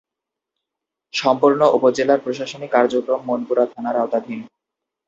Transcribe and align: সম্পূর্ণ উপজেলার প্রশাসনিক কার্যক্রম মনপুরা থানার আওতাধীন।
সম্পূর্ণ 1.13 1.61
উপজেলার 1.77 2.23
প্রশাসনিক 2.25 2.69
কার্যক্রম 2.71 3.21
মনপুরা 3.27 3.63
থানার 3.65 3.95
আওতাধীন। 3.95 4.39